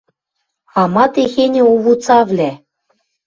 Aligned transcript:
—А 0.79 0.83
ма 0.93 1.05
техеньӹ 1.13 1.61
овуцавлӓ? 1.73 2.51